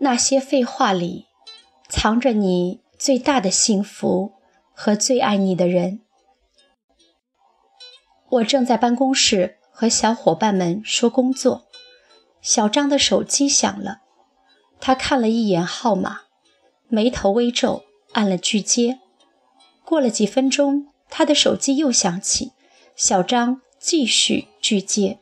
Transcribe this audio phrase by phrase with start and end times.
[0.00, 1.26] 那些废话里，
[1.88, 4.32] 藏着你最大的幸福
[4.72, 6.00] 和最爱你的人。
[8.28, 11.66] 我正在办公室和小伙伴们说工作，
[12.40, 14.02] 小张的手机响了，
[14.78, 16.20] 他看了一眼号码，
[16.86, 19.00] 眉头微皱，按了拒接。
[19.84, 22.52] 过了几分钟，他的手机又响起，
[22.94, 25.18] 小张继续拒接。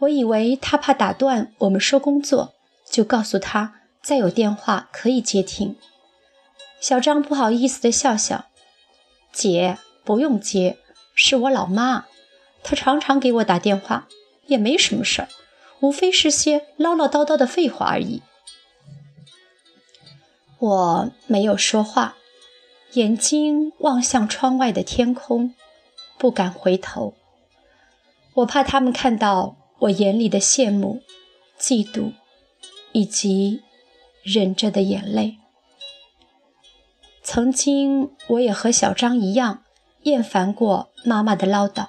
[0.00, 2.55] 我以为他怕打断我们说工作，
[2.96, 5.76] 就告诉他再有电话可以接听。
[6.80, 8.46] 小张不好意思地笑笑
[9.30, 10.78] ：“姐，不用接。”
[11.14, 12.06] 是我老妈，
[12.62, 14.08] 她常常给我打电话，
[14.46, 15.28] 也没什么事儿，
[15.80, 18.22] 无非是些唠唠叨叨的废话而已。
[20.58, 22.16] 我没有说话，
[22.92, 25.54] 眼睛望向窗外的天空，
[26.16, 27.12] 不敢回头。
[28.32, 31.02] 我怕他们看到我眼里的羡慕、
[31.60, 32.12] 嫉妒，
[32.96, 33.62] 以及
[34.22, 35.36] 忍着的眼泪。
[37.22, 39.64] 曾经，我也和小张一样。
[40.04, 41.88] 厌烦过妈妈的唠叨。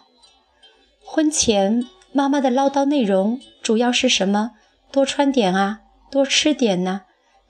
[1.06, 4.56] 婚前妈妈的唠叨内容主要是什么？
[4.92, 7.04] 多穿点啊，多吃点呐，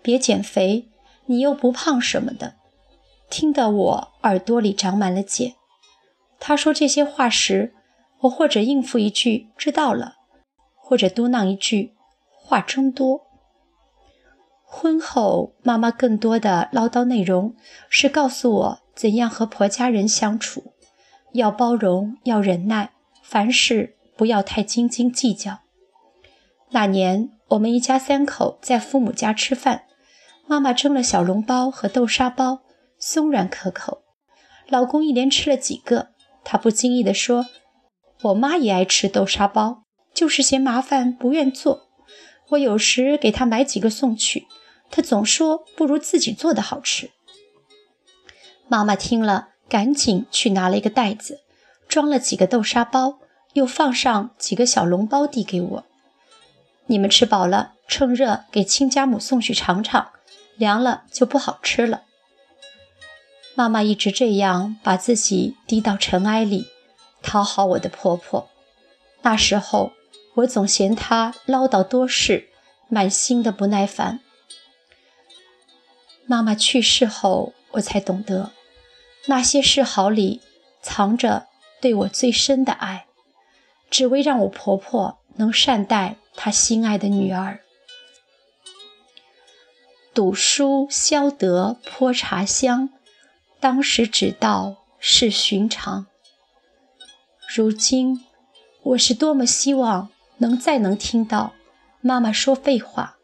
[0.03, 0.89] 别减肥，
[1.25, 2.55] 你又不胖什么的，
[3.29, 5.55] 听得我耳朵里长满了茧。
[6.39, 7.73] 她说这些话时，
[8.19, 10.17] 我或者应付一句“知道了”，
[10.75, 11.95] 或者嘟囔一句
[12.29, 13.25] “话真多”。
[14.69, 17.55] 婚后，妈妈更多的唠叨内容
[17.89, 18.79] 是告诉我。
[18.93, 20.73] 怎样和婆家人相处？
[21.33, 22.91] 要包容，要忍耐，
[23.23, 25.59] 凡事不要太斤斤计较。
[26.71, 29.83] 那年，我们一家三口在父母家吃饭，
[30.47, 32.61] 妈妈蒸了小笼包和豆沙包，
[32.97, 34.01] 松软可口。
[34.67, 36.09] 老公一连吃了几个，
[36.43, 37.45] 他不经意地说
[38.23, 39.83] ：“我妈也爱吃豆沙包，
[40.13, 41.87] 就是嫌麻烦不愿做。
[42.49, 44.47] 我有时给她买几个送去，
[44.89, 47.11] 她总说不如自己做的好吃。”
[48.67, 51.41] 妈妈听了，赶紧去拿了一个袋子，
[51.87, 53.19] 装了几个豆沙包，
[53.53, 55.85] 又放上几个小笼包，递给我
[56.87, 60.11] ：“你们吃饱了，趁热给亲家母送去尝尝，
[60.57, 62.03] 凉了就不好吃了。”
[63.55, 66.67] 妈妈一直这样把自己低到尘埃里，
[67.23, 68.49] 讨好我的婆婆。
[69.21, 69.93] 那时候，
[70.35, 72.49] 我总嫌她唠叨多事，
[72.89, 74.19] 满心的不耐烦。
[76.27, 78.51] 妈妈去世后，我才懂得。
[79.27, 80.41] 那些示好里
[80.81, 81.47] 藏着
[81.81, 83.07] 对我最深的爱，
[83.89, 87.61] 只为让我婆婆能善待她心爱的女儿。
[90.13, 92.89] 赌书消得泼茶香，
[93.61, 96.07] 当时只道是寻常。
[97.55, 98.25] 如今，
[98.83, 100.09] 我是多么希望
[100.39, 101.53] 能再能听到
[102.01, 103.17] 妈妈说废话，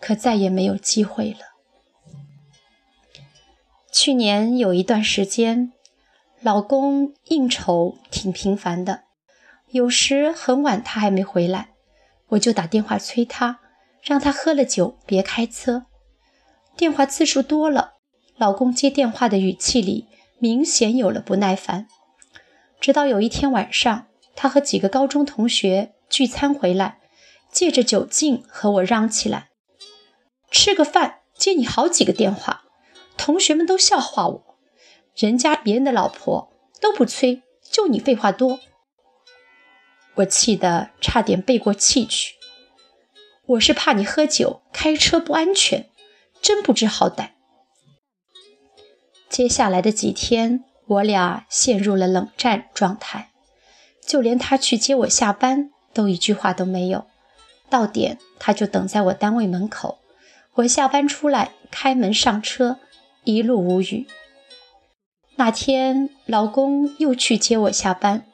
[0.00, 1.51] 可再也没有机会了。
[3.92, 5.70] 去年有一段时间，
[6.40, 9.02] 老公应酬挺频繁的，
[9.70, 11.74] 有时很晚他还没回来，
[12.28, 13.60] 我就打电话催他，
[14.02, 15.84] 让他喝了酒别开车。
[16.74, 17.92] 电话次数多了，
[18.38, 21.86] 老公接电话的语气里明显有了不耐烦。
[22.80, 27.00] 直到有一天晚上，他和几个高中同学聚餐回来，
[27.52, 29.50] 借着酒劲和我嚷起来
[30.50, 32.60] ：“吃个饭接你好几个电话。”
[33.16, 34.56] 同学们都笑话我，
[35.14, 38.58] 人家别人的老婆都不催，就你废话多。
[40.16, 42.34] 我气得差点背过气去。
[43.46, 45.88] 我是怕你喝酒开车不安全，
[46.40, 47.30] 真不知好歹。
[49.28, 53.30] 接下来的几天，我俩陷入了冷战状态，
[54.06, 57.06] 就连他去接我下班都一句话都没有。
[57.70, 59.98] 到点他就等在我单位门口，
[60.54, 62.78] 我下班出来开门上车。
[63.24, 64.06] 一路无语。
[65.36, 68.26] 那天，老公又去接我下班，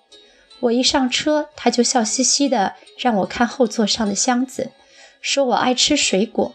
[0.61, 4.73] 我一上车，他就笑嘻嘻的让我看后座上的箱子，
[5.21, 6.55] 说我爱吃水果，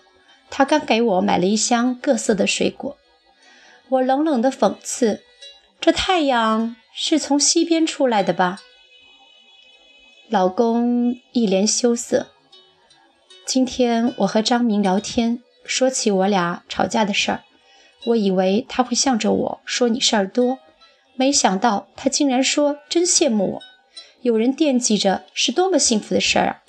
[0.50, 2.98] 他刚给我买了一箱各色的水果。
[3.90, 5.22] 我冷冷的讽刺
[5.80, 8.62] ：“这太阳是从西边出来的吧？”
[10.30, 12.28] 老公一脸羞涩。
[13.46, 17.44] 今天我和张明聊天，说起我俩吵架的事儿。
[18.08, 20.60] 我以为他会向着我说你事儿多，
[21.16, 23.62] 没想到他竟然说真羡慕我，
[24.22, 26.64] 有人惦记着是多么幸福的事儿啊！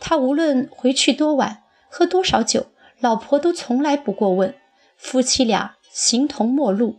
[0.00, 2.66] 他无论回去多晚，喝多少酒，
[3.00, 4.54] 老婆都从来不过问，
[4.96, 6.96] 夫妻俩形同陌路。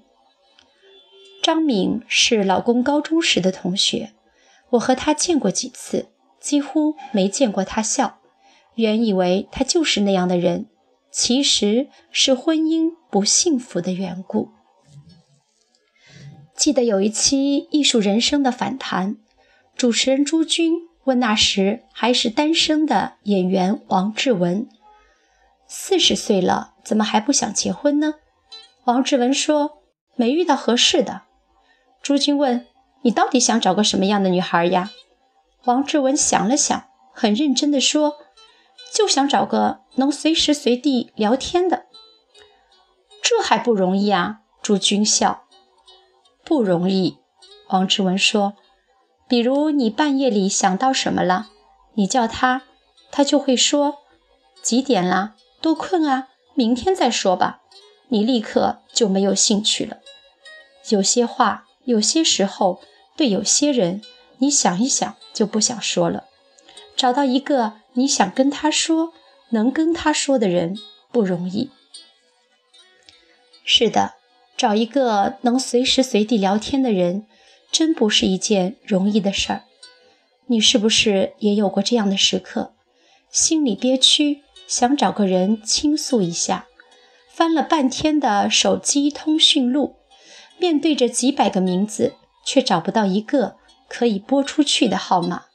[1.41, 4.11] 张敏是老公高中时的同学，
[4.71, 8.19] 我和他见过几次，几乎没见过他笑，
[8.75, 10.67] 原以为他就是那样的人，
[11.11, 14.49] 其实是婚姻不幸福的缘故。
[16.55, 19.17] 记得有一期《艺术人生》的访谈，
[19.75, 20.73] 主持人朱军
[21.03, 24.69] 问那时还是单身的演员王志文
[25.67, 28.15] ：“四十岁了，怎么还不想结婚呢？”
[28.85, 29.81] 王志文说
[30.15, 31.23] ：“没遇到合适的。”
[32.01, 32.67] 朱军问
[33.03, 34.91] ：“你到底想找个什么样的女孩呀？”
[35.65, 38.15] 王志文想了想，很认真地说。
[38.93, 41.85] 就想找个能随时随地聊天的，
[43.21, 44.41] 这还不容易啊！
[44.61, 45.45] 朱军笑，
[46.43, 47.17] 不容易。
[47.69, 48.55] 王志文说
[49.29, 51.47] ：“比如你半夜里想到什么了，
[51.93, 52.63] 你叫他，
[53.11, 53.99] 他就会说
[54.61, 55.35] 几点了？
[55.61, 57.61] 多困啊，明天再说吧。
[58.09, 59.99] 你立刻就没有兴趣了。
[60.89, 62.81] 有些话，有些时候，
[63.15, 64.01] 对有些人，
[64.39, 66.25] 你想一想就不想说了。
[66.97, 69.13] 找到一个。”你想跟他说，
[69.49, 70.77] 能跟他说的人
[71.11, 71.69] 不容易。
[73.65, 74.13] 是的，
[74.55, 77.27] 找一个能随时随地聊天的人，
[77.71, 79.63] 真不是一件容易的事儿。
[80.47, 82.73] 你是不是也有过这样的时刻？
[83.29, 86.67] 心里憋屈，想找个人倾诉一下，
[87.29, 89.97] 翻了半天的手机通讯录，
[90.57, 92.15] 面对着几百个名字，
[92.45, 93.55] 却找不到一个
[93.87, 95.47] 可以拨出去的号码，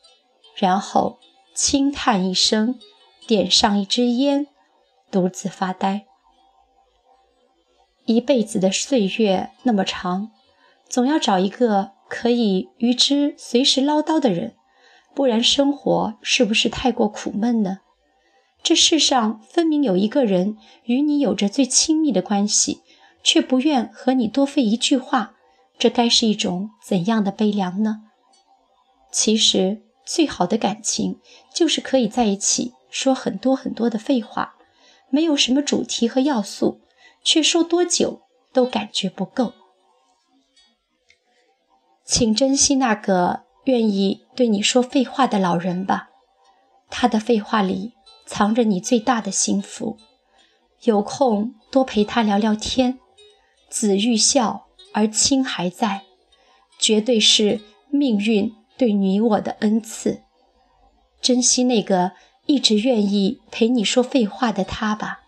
[0.54, 1.18] 然后。
[1.56, 2.78] 轻叹一声，
[3.26, 4.46] 点上一支烟，
[5.10, 6.04] 独自发呆。
[8.04, 10.32] 一辈子的岁月那么长，
[10.86, 14.54] 总要找一个可以与之随时唠叨的人，
[15.14, 17.78] 不然生活是不是太过苦闷呢？
[18.62, 22.82] 这世上分明有一个人与你有着最亲密的关系，
[23.22, 25.34] 却不愿和你多费一句话，
[25.78, 28.02] 这该是一种怎样的悲凉呢？
[29.10, 29.85] 其实。
[30.06, 31.20] 最好的感情
[31.52, 34.54] 就是可以在一起说很多很多的废话，
[35.10, 36.80] 没有什么主题和要素，
[37.24, 38.22] 却说多久
[38.52, 39.52] 都感觉不够。
[42.04, 46.08] 请珍惜那个愿意对你说废话的老人吧，
[46.88, 47.94] 他的废话里
[48.24, 49.98] 藏着你最大的幸福。
[50.82, 53.00] 有空多陪他聊聊天。
[53.68, 56.02] 子欲孝而亲还在，
[56.78, 57.60] 绝对是
[57.90, 58.54] 命运。
[58.76, 60.22] 对你我的恩赐，
[61.20, 62.12] 珍惜那个
[62.46, 65.20] 一直愿意陪你说废话的他吧。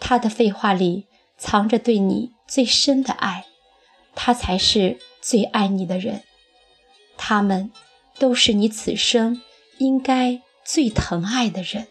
[0.00, 1.06] 他的废话里
[1.38, 3.46] 藏着对你最深的爱，
[4.14, 6.22] 他才是最爱你的人。
[7.16, 7.70] 他们
[8.18, 9.40] 都是你此生
[9.78, 11.86] 应该最疼爱的人。